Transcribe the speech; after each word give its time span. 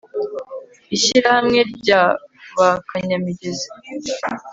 Ishyirahamwe 0.95 1.59
rya 1.77 2.01
ba 2.57 2.69
Kanyamigezi 2.89 3.67